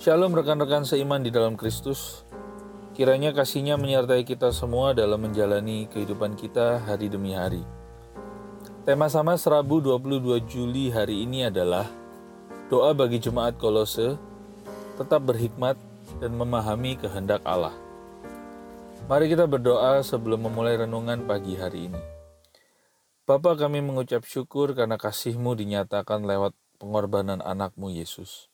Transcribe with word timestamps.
Shalom 0.00 0.32
rekan-rekan 0.32 0.88
seiman 0.88 1.20
di 1.20 1.28
dalam 1.28 1.60
Kristus. 1.60 2.24
Kiranya 2.96 3.36
kasihnya 3.36 3.76
menyertai 3.76 4.24
kita 4.24 4.48
semua 4.48 4.96
dalam 4.96 5.20
menjalani 5.20 5.92
kehidupan 5.92 6.40
kita 6.40 6.80
hari 6.88 7.12
demi 7.12 7.36
hari. 7.36 7.60
Tema 8.88 9.12
sama 9.12 9.36
Serabu 9.36 9.76
22 9.84 10.40
Juli 10.48 10.88
hari 10.88 11.28
ini 11.28 11.52
adalah 11.52 11.84
Doa 12.72 12.96
bagi 12.96 13.20
Jemaat 13.20 13.60
Kolose, 13.60 14.16
tetap 14.96 15.20
berhikmat 15.20 15.76
dan 16.16 16.32
memahami 16.32 16.96
kehendak 16.96 17.44
Allah. 17.44 17.76
Mari 19.04 19.28
kita 19.28 19.44
berdoa 19.44 20.00
sebelum 20.00 20.48
memulai 20.48 20.80
renungan 20.80 21.28
pagi 21.28 21.60
hari 21.60 21.92
ini. 21.92 22.00
Bapa 23.28 23.52
kami 23.52 23.84
mengucap 23.84 24.24
syukur 24.24 24.72
karena 24.72 24.96
kasih-Mu 24.96 25.52
dinyatakan 25.60 26.24
lewat 26.24 26.56
pengorbanan 26.80 27.44
anakmu 27.44 27.92
Yesus 27.92 28.49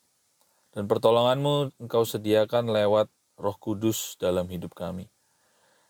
dan 0.77 0.85
pertolonganmu 0.85 1.81
engkau 1.81 2.05
sediakan 2.05 2.69
lewat 2.69 3.09
roh 3.41 3.57
kudus 3.57 4.21
dalam 4.21 4.45
hidup 4.53 4.77
kami. 4.77 5.09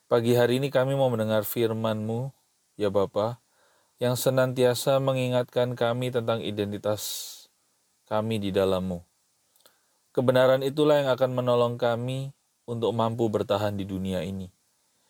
Pagi 0.07 0.39
hari 0.39 0.63
ini 0.63 0.71
kami 0.71 0.95
mau 0.95 1.11
mendengar 1.11 1.43
firman-Mu, 1.43 2.31
ya 2.79 2.87
Bapa, 2.95 3.43
yang 3.99 4.15
senantiasa 4.15 5.03
mengingatkan 5.03 5.75
kami 5.75 6.15
tentang 6.15 6.39
identitas 6.39 7.03
kami 8.07 8.39
di 8.39 8.55
dalam-Mu. 8.55 9.03
Kebenaran 10.15 10.63
itulah 10.63 11.03
yang 11.03 11.11
akan 11.11 11.35
menolong 11.35 11.75
kami 11.83 12.31
untuk 12.71 12.95
mampu 12.95 13.27
bertahan 13.27 13.75
di 13.75 13.83
dunia 13.83 14.23
ini. 14.23 14.47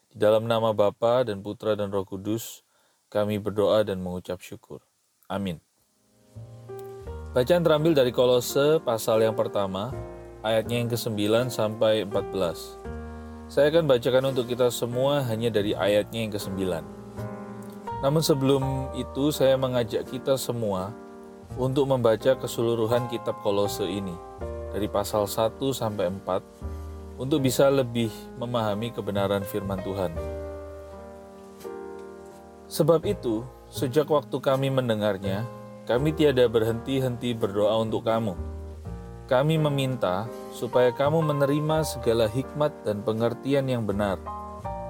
Di 0.09 0.17
dalam 0.17 0.49
nama 0.49 0.73
Bapa 0.73 1.29
dan 1.29 1.45
Putra 1.45 1.77
dan 1.77 1.93
Roh 1.93 2.09
Kudus, 2.09 2.65
kami 3.13 3.37
berdoa 3.37 3.85
dan 3.85 4.01
mengucap 4.01 4.41
syukur. 4.41 4.81
Amin. 5.29 5.66
Bacaan 7.37 7.61
terambil 7.61 7.93
dari 7.93 8.17
Kolose 8.17 8.81
pasal 8.81 9.21
yang 9.21 9.37
pertama, 9.37 9.93
ayatnya 10.41 10.81
yang 10.81 10.89
ke-9 10.89 11.53
sampai 11.53 12.09
14. 12.09 12.33
Saya 13.53 13.69
akan 13.69 13.85
bacakan 13.85 14.33
untuk 14.33 14.49
kita 14.49 14.73
semua 14.73 15.21
hanya 15.21 15.53
dari 15.53 15.77
ayatnya 15.77 16.25
yang 16.25 16.33
ke-9. 16.33 16.57
Namun 18.01 18.25
sebelum 18.25 18.89
itu 18.97 19.29
saya 19.37 19.53
mengajak 19.61 20.09
kita 20.09 20.41
semua 20.41 20.97
untuk 21.61 21.85
membaca 21.93 22.41
keseluruhan 22.41 23.05
kitab 23.13 23.37
Kolose 23.45 23.85
ini 23.85 24.17
dari 24.73 24.89
pasal 24.89 25.29
1 25.29 25.61
sampai 25.77 26.09
4 26.09 27.21
untuk 27.21 27.45
bisa 27.45 27.69
lebih 27.69 28.09
memahami 28.41 28.97
kebenaran 28.97 29.45
firman 29.45 29.85
Tuhan. 29.85 30.17
Sebab 32.73 33.05
itu, 33.05 33.45
sejak 33.69 34.09
waktu 34.09 34.41
kami 34.41 34.73
mendengarnya, 34.73 35.45
kami 35.87 36.11
tiada 36.11 36.51
berhenti-henti 36.51 37.31
berdoa 37.39 37.79
untuk 37.79 38.11
kamu. 38.11 38.35
Kami 39.31 39.55
meminta 39.55 40.27
supaya 40.51 40.91
kamu 40.91 41.23
menerima 41.23 41.87
segala 41.87 42.27
hikmat 42.27 42.75
dan 42.83 43.07
pengertian 43.07 43.71
yang 43.71 43.87
benar 43.87 44.19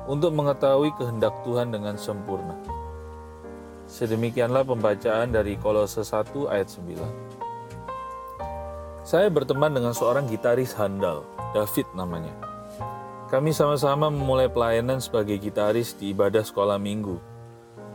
untuk 0.09 0.33
mengetahui 0.33 0.89
kehendak 0.97 1.37
Tuhan 1.45 1.69
dengan 1.69 2.01
sempurna. 2.01 2.57
Sedemikianlah 3.85 4.65
pembacaan 4.65 5.37
dari 5.37 5.61
Kolose 5.61 6.01
1 6.01 6.33
ayat 6.49 6.73
9. 6.73 6.97
Saya 9.05 9.29
berteman 9.29 9.77
dengan 9.77 9.93
seorang 9.93 10.25
gitaris 10.33 10.73
handal, 10.75 11.29
David 11.53 11.93
namanya. 11.93 12.33
Kami 13.29 13.53
sama-sama 13.53 14.09
memulai 14.09 14.49
pelayanan 14.49 15.05
sebagai 15.05 15.37
gitaris 15.37 15.93
di 15.93 16.17
ibadah 16.17 16.41
sekolah 16.41 16.81
minggu, 16.81 17.21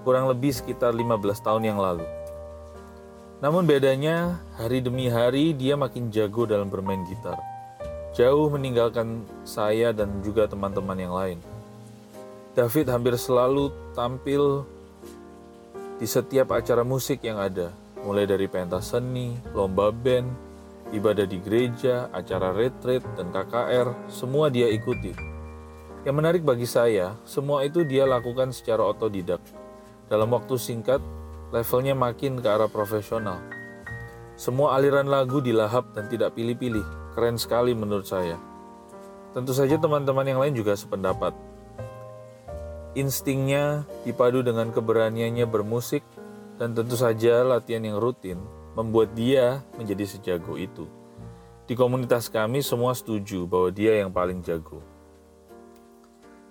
kurang 0.05 0.29
lebih 0.29 0.53
sekitar 0.53 0.93
15 0.93 1.41
tahun 1.41 1.65
yang 1.65 1.81
lalu. 1.81 2.20
Namun 3.41 3.65
bedanya, 3.65 4.37
hari 4.53 4.85
demi 4.85 5.09
hari 5.09 5.57
dia 5.57 5.73
makin 5.73 6.13
jago 6.13 6.45
dalam 6.45 6.69
bermain 6.69 7.01
gitar. 7.09 7.41
Jauh 8.13 8.53
meninggalkan 8.53 9.25
saya 9.41 9.89
dan 9.89 10.21
juga 10.21 10.45
teman-teman 10.45 10.93
yang 10.93 11.09
lain. 11.17 11.39
David 12.53 12.93
hampir 12.93 13.17
selalu 13.17 13.73
tampil 13.97 14.61
di 15.97 16.05
setiap 16.05 16.53
acara 16.53 16.85
musik 16.85 17.25
yang 17.25 17.41
ada, 17.41 17.73
mulai 18.05 18.29
dari 18.29 18.45
pentas 18.45 18.93
seni, 18.93 19.33
lomba 19.57 19.89
band, 19.89 20.29
ibadah 20.93 21.25
di 21.25 21.41
gereja, 21.41 22.13
acara 22.13 22.53
retreat, 22.53 23.01
dan 23.17 23.33
KKR, 23.33 24.11
semua 24.11 24.53
dia 24.53 24.69
ikuti. 24.69 25.17
Yang 26.05 26.15
menarik 26.17 26.43
bagi 26.45 26.69
saya, 26.69 27.17
semua 27.25 27.65
itu 27.65 27.81
dia 27.81 28.05
lakukan 28.05 28.53
secara 28.53 28.85
otodidak. 28.85 29.41
Dalam 30.11 30.29
waktu 30.29 30.59
singkat, 30.61 31.01
levelnya 31.51 31.91
makin 31.91 32.39
ke 32.39 32.47
arah 32.47 32.71
profesional. 32.71 33.43
Semua 34.39 34.79
aliran 34.79 35.05
lagu 35.05 35.43
dilahap 35.43 35.91
dan 35.93 36.07
tidak 36.07 36.33
pilih-pilih. 36.33 37.13
Keren 37.13 37.35
sekali 37.35 37.75
menurut 37.75 38.07
saya. 38.07 38.39
Tentu 39.35 39.51
saja 39.51 39.75
teman-teman 39.75 40.23
yang 40.23 40.39
lain 40.39 40.55
juga 40.55 40.73
sependapat. 40.79 41.35
Instingnya 42.95 43.83
dipadu 44.07 44.43
dengan 44.43 44.71
keberaniannya 44.71 45.43
bermusik 45.47 46.03
dan 46.55 46.71
tentu 46.71 46.95
saja 46.95 47.43
latihan 47.43 47.83
yang 47.83 47.99
rutin 47.99 48.39
membuat 48.75 49.11
dia 49.11 49.63
menjadi 49.75 50.07
sejago 50.07 50.55
itu. 50.55 50.87
Di 51.67 51.75
komunitas 51.75 52.31
kami 52.31 52.63
semua 52.63 52.95
setuju 52.95 53.47
bahwa 53.47 53.71
dia 53.71 53.99
yang 53.99 54.11
paling 54.11 54.43
jago. 54.43 54.83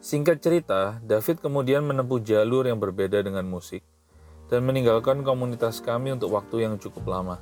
Singkat 0.01 0.41
cerita, 0.41 0.97
David 1.05 1.45
kemudian 1.45 1.85
menempuh 1.85 2.25
jalur 2.25 2.65
yang 2.65 2.81
berbeda 2.81 3.21
dengan 3.21 3.45
musik 3.45 3.85
dan 4.51 4.67
meninggalkan 4.67 5.23
komunitas 5.23 5.79
kami 5.79 6.11
untuk 6.11 6.35
waktu 6.35 6.67
yang 6.67 6.75
cukup 6.77 7.07
lama. 7.07 7.39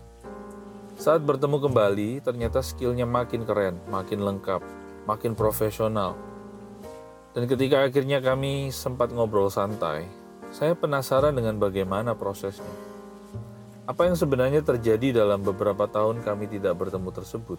Saat 1.01 1.25
bertemu 1.25 1.57
kembali, 1.57 2.11
ternyata 2.21 2.61
skillnya 2.61 3.09
makin 3.09 3.49
keren, 3.49 3.81
makin 3.89 4.21
lengkap, 4.21 4.61
makin 5.09 5.33
profesional. 5.33 6.15
Dan 7.33 7.49
ketika 7.49 7.89
akhirnya 7.89 8.21
kami 8.21 8.69
sempat 8.69 9.09
ngobrol 9.09 9.49
santai, 9.49 10.05
saya 10.53 10.77
penasaran 10.77 11.33
dengan 11.33 11.57
bagaimana 11.57 12.13
prosesnya. 12.13 12.69
Apa 13.89 14.05
yang 14.05 14.21
sebenarnya 14.21 14.61
terjadi 14.61 15.25
dalam 15.25 15.41
beberapa 15.41 15.89
tahun 15.89 16.21
kami 16.21 16.45
tidak 16.53 16.77
bertemu 16.77 17.09
tersebut? 17.09 17.57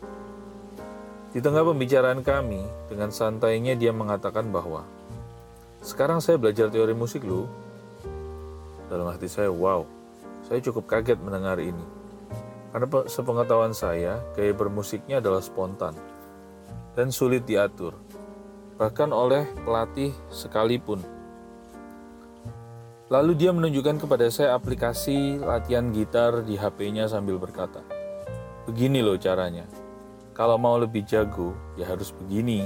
Di 1.33 1.41
tengah 1.41 1.65
pembicaraan 1.65 2.21
kami, 2.21 2.61
dengan 2.85 3.09
santainya 3.09 3.73
dia 3.73 3.89
mengatakan 3.89 4.49
bahwa 4.53 4.85
sekarang 5.81 6.21
saya 6.21 6.37
belajar 6.37 6.69
teori 6.69 6.93
musik 6.93 7.23
loh, 7.25 7.49
dalam 8.89 9.07
hati 9.07 9.29
saya, 9.29 9.53
wow, 9.53 9.85
saya 10.43 10.59
cukup 10.65 10.89
kaget 10.89 11.21
mendengar 11.21 11.61
ini. 11.61 11.85
Karena 12.73 12.85
sepengetahuan 13.05 13.73
saya, 13.73 14.21
gaya 14.33 14.53
bermusiknya 14.53 15.21
adalah 15.21 15.41
spontan 15.41 15.93
dan 16.97 17.13
sulit 17.13 17.45
diatur, 17.45 17.93
bahkan 18.75 19.09
oleh 19.13 19.45
pelatih 19.61 20.13
sekalipun. 20.33 21.01
Lalu 23.09 23.33
dia 23.33 23.49
menunjukkan 23.49 24.05
kepada 24.05 24.29
saya 24.29 24.53
aplikasi 24.53 25.41
latihan 25.41 25.89
gitar 25.89 26.45
di 26.45 26.57
HP-nya 26.57 27.09
sambil 27.09 27.41
berkata, 27.41 27.81
Begini 28.69 29.01
loh 29.01 29.17
caranya, 29.17 29.65
kalau 30.39 30.55
mau 30.55 30.79
lebih 30.79 31.03
jago, 31.03 31.51
ya 31.75 31.83
harus 31.83 32.15
begini. 32.15 32.63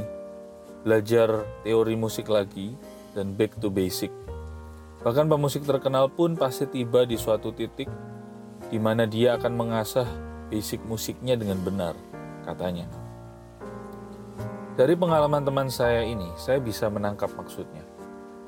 Belajar 0.86 1.42
teori 1.66 1.96
musik 1.98 2.28
lagi 2.28 2.76
dan 3.18 3.34
back 3.34 3.56
to 3.58 3.74
basic. 3.74 4.14
Bahkan 5.04 5.28
pemusik 5.28 5.68
terkenal 5.68 6.08
pun 6.08 6.40
pasti 6.40 6.64
tiba 6.64 7.04
di 7.04 7.20
suatu 7.20 7.52
titik 7.52 7.92
di 8.72 8.80
mana 8.80 9.04
dia 9.04 9.36
akan 9.36 9.52
mengasah 9.52 10.08
basic 10.48 10.80
musiknya 10.88 11.36
dengan 11.36 11.60
benar, 11.60 11.94
katanya. 12.48 12.88
Dari 14.74 14.96
pengalaman 14.96 15.44
teman 15.44 15.68
saya 15.70 16.02
ini, 16.02 16.32
saya 16.40 16.58
bisa 16.64 16.88
menangkap 16.88 17.30
maksudnya. 17.36 17.84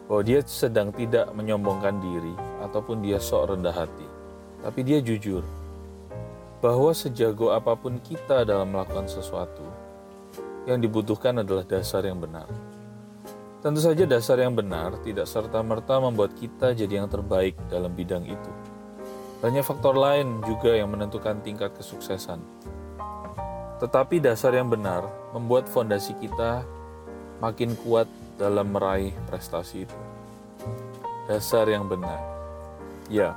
Bahwa 0.08 0.24
dia 0.24 0.40
sedang 0.48 0.96
tidak 0.96 1.30
menyombongkan 1.36 2.00
diri 2.00 2.34
ataupun 2.64 3.04
dia 3.04 3.20
sok 3.20 3.54
rendah 3.54 3.76
hati. 3.76 4.08
Tapi 4.64 4.80
dia 4.82 5.04
jujur 5.04 5.44
bahwa 6.66 6.90
sejago 6.98 7.54
apa 7.54 7.78
pun 7.78 8.02
kita 8.02 8.42
dalam 8.42 8.74
melakukan 8.74 9.06
sesuatu, 9.06 9.62
yang 10.66 10.82
dibutuhkan 10.82 11.46
adalah 11.46 11.62
dasar 11.62 12.02
yang 12.02 12.18
benar. 12.18 12.50
Tentu 13.66 13.82
saja 13.82 14.06
dasar 14.06 14.38
yang 14.38 14.53
benar 14.53 14.94
tidak 15.02 15.26
serta-merta 15.26 15.97
membuat 15.97 16.38
kita 16.38 16.78
jadi 16.78 17.02
yang 17.02 17.09
terbaik 17.09 17.58
dalam 17.66 17.90
bidang 17.97 18.22
itu. 18.22 18.52
Banyak 19.41 19.66
faktor 19.66 19.97
lain 19.97 20.38
juga 20.46 20.78
yang 20.78 20.94
menentukan 20.94 21.41
tingkat 21.41 21.73
kesuksesan. 21.73 22.38
Tetapi 23.82 24.22
dasar 24.22 24.53
yang 24.53 24.70
benar 24.70 25.09
membuat 25.34 25.66
fondasi 25.66 26.14
kita 26.22 26.62
makin 27.41 27.73
kuat 27.82 28.06
dalam 28.38 28.70
meraih 28.70 29.17
prestasi 29.26 29.90
itu. 29.90 29.97
Dasar 31.26 31.66
yang 31.66 31.90
benar. 31.90 32.22
Ya, 33.09 33.34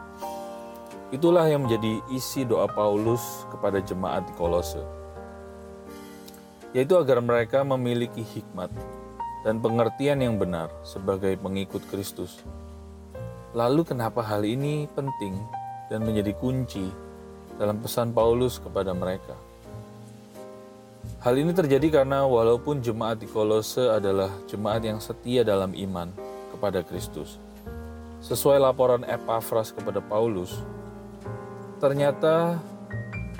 itulah 1.08 1.48
yang 1.48 1.64
menjadi 1.64 2.04
isi 2.12 2.44
doa 2.44 2.68
Paulus 2.68 3.48
kepada 3.48 3.80
jemaat 3.80 4.28
di 4.28 4.36
Kolose. 4.36 4.84
Yaitu 6.76 7.00
agar 7.00 7.24
mereka 7.24 7.64
memiliki 7.64 8.20
hikmat 8.20 8.68
dan 9.48 9.64
pengertian 9.64 10.20
yang 10.20 10.36
benar 10.36 10.68
sebagai 10.84 11.32
pengikut 11.40 11.80
Kristus. 11.88 12.44
Lalu, 13.56 13.80
kenapa 13.88 14.20
hal 14.20 14.44
ini 14.44 14.84
penting 14.92 15.40
dan 15.88 16.04
menjadi 16.04 16.36
kunci 16.36 16.84
dalam 17.56 17.80
pesan 17.80 18.12
Paulus 18.12 18.60
kepada 18.60 18.92
mereka? 18.92 19.32
Hal 21.24 21.32
ini 21.40 21.56
terjadi 21.56 22.04
karena 22.04 22.28
walaupun 22.28 22.84
jemaat 22.84 23.24
di 23.24 23.26
Kolose 23.26 23.88
adalah 23.88 24.28
jemaat 24.44 24.84
yang 24.84 25.00
setia 25.00 25.40
dalam 25.48 25.72
iman 25.72 26.12
kepada 26.52 26.84
Kristus, 26.84 27.40
sesuai 28.20 28.60
laporan 28.60 29.00
Epaphras 29.08 29.72
kepada 29.72 30.04
Paulus, 30.04 30.60
ternyata 31.80 32.60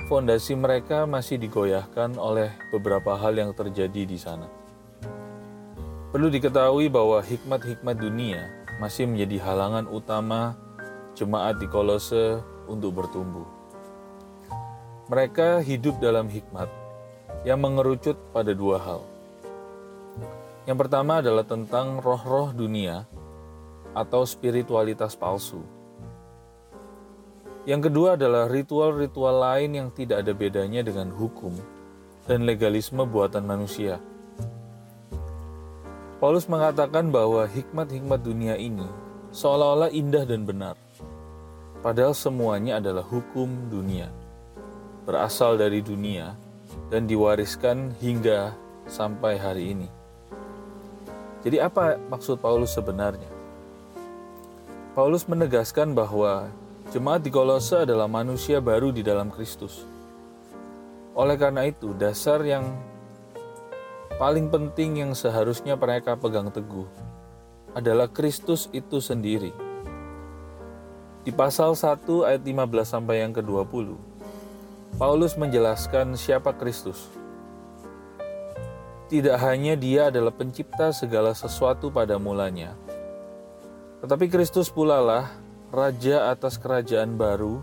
fondasi 0.08 0.56
mereka 0.56 1.04
masih 1.04 1.36
digoyahkan 1.36 2.16
oleh 2.16 2.48
beberapa 2.72 3.12
hal 3.12 3.36
yang 3.36 3.52
terjadi 3.52 4.08
di 4.08 4.16
sana. 4.16 4.57
Perlu 6.08 6.32
diketahui 6.32 6.88
bahwa 6.88 7.20
hikmat-hikmat 7.20 8.00
dunia 8.00 8.48
masih 8.80 9.04
menjadi 9.04 9.44
halangan 9.44 9.84
utama 9.92 10.56
jemaat 11.12 11.60
di 11.60 11.68
Kolose 11.68 12.40
untuk 12.64 12.96
bertumbuh. 12.96 13.44
Mereka 15.12 15.60
hidup 15.60 16.00
dalam 16.00 16.32
hikmat 16.32 16.72
yang 17.44 17.60
mengerucut 17.60 18.16
pada 18.32 18.56
dua 18.56 18.80
hal. 18.80 19.04
Yang 20.64 20.78
pertama 20.80 21.20
adalah 21.20 21.44
tentang 21.44 22.00
roh-roh 22.00 22.56
dunia 22.56 23.04
atau 23.92 24.24
spiritualitas 24.24 25.12
palsu. 25.12 25.60
Yang 27.68 27.92
kedua 27.92 28.16
adalah 28.16 28.48
ritual-ritual 28.48 29.44
lain 29.44 29.76
yang 29.76 29.88
tidak 29.92 30.24
ada 30.24 30.32
bedanya 30.32 30.80
dengan 30.80 31.12
hukum 31.12 31.52
dan 32.24 32.48
legalisme 32.48 33.04
buatan 33.04 33.44
manusia. 33.44 34.00
Paulus 36.18 36.50
mengatakan 36.50 37.14
bahwa 37.14 37.46
hikmat-hikmat 37.46 38.26
dunia 38.26 38.58
ini 38.58 38.82
seolah-olah 39.30 39.94
indah 39.94 40.26
dan 40.26 40.42
benar, 40.42 40.74
padahal 41.78 42.10
semuanya 42.10 42.82
adalah 42.82 43.06
hukum 43.06 43.46
dunia, 43.70 44.10
berasal 45.06 45.54
dari 45.54 45.78
dunia 45.78 46.34
dan 46.90 47.06
diwariskan 47.06 47.94
hingga 48.02 48.50
sampai 48.90 49.38
hari 49.38 49.78
ini. 49.78 49.86
Jadi 51.46 51.62
apa 51.62 51.94
maksud 52.10 52.42
Paulus 52.42 52.74
sebenarnya? 52.74 53.30
Paulus 54.98 55.22
menegaskan 55.30 55.94
bahwa 55.94 56.50
jemaat 56.90 57.22
di 57.22 57.30
Kolose 57.30 57.86
adalah 57.86 58.10
manusia 58.10 58.58
baru 58.58 58.90
di 58.90 59.06
dalam 59.06 59.30
Kristus. 59.30 59.86
Oleh 61.14 61.38
karena 61.38 61.62
itu, 61.62 61.94
dasar 61.94 62.42
yang 62.42 62.66
paling 64.18 64.50
penting 64.50 64.98
yang 65.06 65.12
seharusnya 65.14 65.78
mereka 65.78 66.18
pegang 66.18 66.50
teguh 66.50 66.90
adalah 67.70 68.10
Kristus 68.10 68.66
itu 68.74 68.98
sendiri. 68.98 69.54
Di 71.22 71.30
pasal 71.30 71.78
1 71.78 72.26
ayat 72.26 72.42
15 72.42 72.82
sampai 72.82 73.22
yang 73.22 73.30
ke-20, 73.30 73.94
Paulus 74.98 75.38
menjelaskan 75.38 76.18
siapa 76.18 76.50
Kristus. 76.58 77.06
Tidak 79.06 79.38
hanya 79.38 79.78
Dia 79.78 80.10
adalah 80.10 80.34
pencipta 80.34 80.90
segala 80.90 81.32
sesuatu 81.32 81.88
pada 81.88 82.18
mulanya, 82.18 82.74
tetapi 84.02 84.26
Kristus 84.26 84.66
pula 84.68 84.98
lah 84.98 85.30
raja 85.70 86.28
atas 86.34 86.58
kerajaan 86.58 87.14
baru 87.14 87.62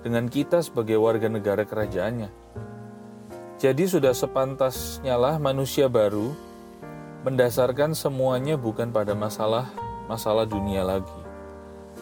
dengan 0.00 0.26
kita 0.26 0.64
sebagai 0.64 0.96
warga 0.98 1.28
negara 1.28 1.68
kerajaannya. 1.68 2.32
Jadi 3.62 3.86
sudah 3.86 4.10
sepantasnya 4.10 5.14
lah 5.14 5.38
manusia 5.38 5.86
baru 5.86 6.34
mendasarkan 7.22 7.94
semuanya 7.94 8.58
bukan 8.58 8.90
pada 8.90 9.14
masalah 9.14 9.70
masalah 10.10 10.42
dunia 10.42 10.82
lagi, 10.82 11.20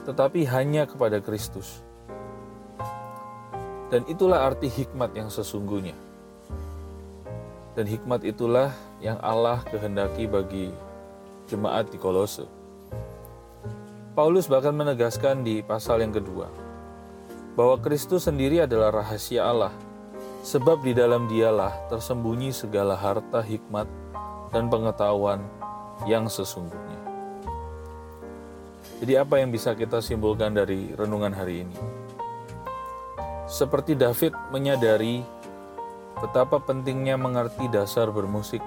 tetapi 0.08 0.48
hanya 0.48 0.88
kepada 0.88 1.20
Kristus. 1.20 1.84
Dan 3.92 4.08
itulah 4.08 4.48
arti 4.48 4.72
hikmat 4.72 5.12
yang 5.12 5.28
sesungguhnya. 5.28 5.92
Dan 7.76 7.84
hikmat 7.84 8.24
itulah 8.24 8.72
yang 9.04 9.20
Allah 9.20 9.60
kehendaki 9.68 10.24
bagi 10.24 10.72
jemaat 11.44 11.92
di 11.92 12.00
Kolose. 12.00 12.48
Paulus 14.16 14.48
bahkan 14.48 14.72
menegaskan 14.72 15.44
di 15.44 15.60
pasal 15.60 16.00
yang 16.00 16.16
kedua 16.16 16.48
bahwa 17.52 17.76
Kristus 17.84 18.24
sendiri 18.24 18.64
adalah 18.64 19.04
rahasia 19.04 19.44
Allah, 19.44 19.76
sebab 20.40 20.80
di 20.80 20.96
dalam 20.96 21.28
Dialah 21.28 21.88
tersembunyi 21.92 22.52
segala 22.52 22.96
harta 22.96 23.44
hikmat 23.44 23.86
dan 24.50 24.72
pengetahuan 24.72 25.44
yang 26.08 26.26
sesungguhnya. 26.26 27.00
Jadi, 29.00 29.16
apa 29.16 29.40
yang 29.40 29.48
bisa 29.48 29.72
kita 29.72 30.04
simpulkan 30.04 30.52
dari 30.52 30.92
renungan 30.92 31.32
hari 31.32 31.64
ini? 31.64 31.76
Seperti 33.48 33.96
David 33.96 34.36
menyadari 34.52 35.24
betapa 36.20 36.60
pentingnya 36.60 37.16
mengerti 37.16 37.64
dasar 37.72 38.12
bermusik. 38.12 38.60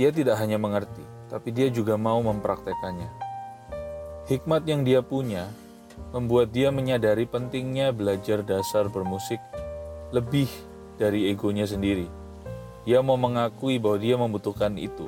Dia 0.00 0.08
tidak 0.08 0.40
hanya 0.40 0.56
mengerti, 0.56 1.04
tapi 1.28 1.52
dia 1.52 1.68
juga 1.68 2.00
mau 2.00 2.24
mempraktekannya. 2.24 3.12
Hikmat 4.32 4.64
yang 4.64 4.80
dia 4.80 5.04
punya 5.04 5.52
membuat 6.10 6.50
dia 6.50 6.74
menyadari 6.74 7.24
pentingnya 7.28 7.94
belajar 7.94 8.42
dasar 8.42 8.90
bermusik 8.90 9.38
lebih 10.10 10.50
dari 10.98 11.30
egonya 11.30 11.64
sendiri. 11.64 12.10
Dia 12.84 13.00
mau 13.04 13.20
mengakui 13.20 13.78
bahwa 13.78 13.98
dia 14.00 14.16
membutuhkan 14.18 14.74
itu. 14.74 15.06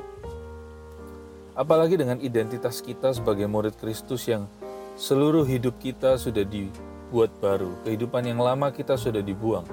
Apalagi 1.52 2.00
dengan 2.00 2.16
identitas 2.22 2.80
kita 2.80 3.12
sebagai 3.12 3.44
murid 3.44 3.76
Kristus 3.76 4.24
yang 4.24 4.48
seluruh 4.96 5.44
hidup 5.44 5.76
kita 5.80 6.16
sudah 6.16 6.44
di 6.44 6.72
buat 7.12 7.28
baru, 7.44 7.76
kehidupan 7.84 8.24
yang 8.24 8.40
lama 8.40 8.72
kita 8.72 8.96
sudah 8.96 9.20
dibuang. 9.20 9.68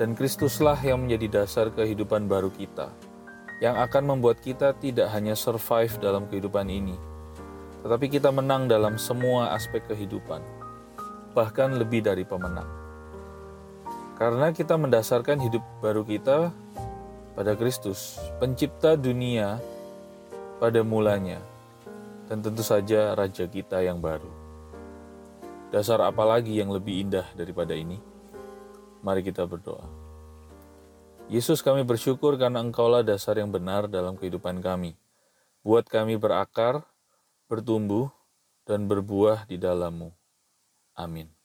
Dan 0.00 0.16
Kristuslah 0.16 0.76
yang 0.80 1.04
menjadi 1.04 1.44
dasar 1.44 1.68
kehidupan 1.72 2.28
baru 2.28 2.48
kita, 2.52 2.88
yang 3.60 3.76
akan 3.76 4.16
membuat 4.16 4.40
kita 4.40 4.76
tidak 4.76 5.12
hanya 5.12 5.36
survive 5.36 5.92
dalam 6.00 6.28
kehidupan 6.28 6.68
ini, 6.68 6.96
tetapi 7.86 8.10
kita 8.10 8.34
menang 8.34 8.66
dalam 8.66 8.98
semua 8.98 9.54
aspek 9.54 9.78
kehidupan, 9.86 10.42
bahkan 11.38 11.70
lebih 11.78 12.02
dari 12.02 12.26
pemenang. 12.26 12.66
Karena 14.18 14.50
kita 14.50 14.74
mendasarkan 14.74 15.38
hidup 15.38 15.62
baru 15.78 16.02
kita 16.02 16.50
pada 17.38 17.54
Kristus, 17.54 18.18
pencipta 18.42 18.98
dunia 18.98 19.62
pada 20.58 20.82
mulanya, 20.82 21.38
dan 22.26 22.42
tentu 22.42 22.66
saja 22.66 23.14
Raja 23.14 23.46
kita 23.46 23.78
yang 23.86 24.02
baru. 24.02 24.34
Dasar 25.70 26.02
apa 26.02 26.26
lagi 26.26 26.58
yang 26.58 26.74
lebih 26.74 27.06
indah 27.06 27.30
daripada 27.38 27.70
ini? 27.70 28.02
Mari 29.06 29.22
kita 29.22 29.46
berdoa. 29.46 29.86
Yesus 31.30 31.62
kami 31.62 31.86
bersyukur 31.86 32.34
karena 32.34 32.66
Engkaulah 32.66 33.06
dasar 33.06 33.38
yang 33.38 33.54
benar 33.54 33.86
dalam 33.86 34.18
kehidupan 34.18 34.58
kami. 34.58 34.98
Buat 35.62 35.86
kami 35.86 36.18
berakar, 36.18 36.82
bertumbuh, 37.46 38.10
dan 38.66 38.90
berbuah 38.90 39.46
di 39.46 39.62
dalammu. 39.62 40.10
Amin. 40.98 41.35